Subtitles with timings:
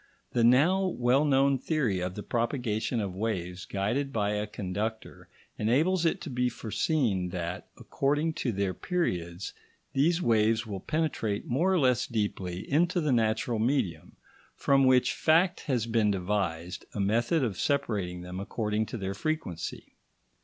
[0.31, 6.07] The now well known theory of the propagation of waves guided by a conductor enables
[6.07, 9.53] it to be foreseen that, according to their periods,
[9.93, 14.15] these waves will penetrate more or less deeply into the natural medium,
[14.55, 19.93] from which fact has been devised a method of separating them according to their frequency.